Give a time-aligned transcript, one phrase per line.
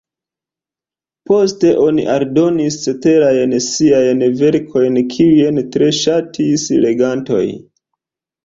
[1.31, 7.47] Poste oni eldonis ceterajn ŝiajn verkojn, kiujn tre ŝatis legantoj.